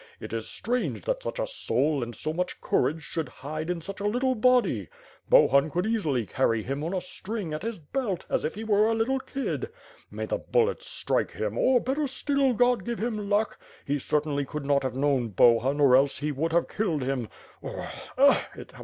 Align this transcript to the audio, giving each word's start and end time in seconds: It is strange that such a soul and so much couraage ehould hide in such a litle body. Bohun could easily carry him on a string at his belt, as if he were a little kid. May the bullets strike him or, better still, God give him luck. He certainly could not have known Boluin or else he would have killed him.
It 0.19 0.33
is 0.33 0.47
strange 0.49 1.01
that 1.03 1.21
such 1.21 1.37
a 1.37 1.45
soul 1.45 2.01
and 2.01 2.15
so 2.15 2.33
much 2.33 2.59
couraage 2.59 3.13
ehould 3.13 3.29
hide 3.29 3.69
in 3.69 3.81
such 3.81 3.99
a 3.99 4.07
litle 4.07 4.33
body. 4.33 4.89
Bohun 5.29 5.69
could 5.69 5.85
easily 5.85 6.25
carry 6.25 6.63
him 6.63 6.83
on 6.83 6.95
a 6.95 6.99
string 6.99 7.53
at 7.53 7.61
his 7.61 7.77
belt, 7.77 8.25
as 8.27 8.43
if 8.43 8.55
he 8.55 8.63
were 8.63 8.87
a 8.87 8.95
little 8.95 9.19
kid. 9.19 9.69
May 10.09 10.25
the 10.25 10.39
bullets 10.39 10.87
strike 10.89 11.33
him 11.33 11.55
or, 11.55 11.79
better 11.79 12.07
still, 12.07 12.53
God 12.55 12.83
give 12.83 12.97
him 12.97 13.29
luck. 13.29 13.59
He 13.85 13.99
certainly 13.99 14.43
could 14.43 14.65
not 14.65 14.81
have 14.81 14.95
known 14.95 15.27
Boluin 15.33 15.79
or 15.79 15.95
else 15.95 16.17
he 16.17 16.31
would 16.31 16.51
have 16.51 16.67
killed 16.67 17.03
him. 17.03 17.27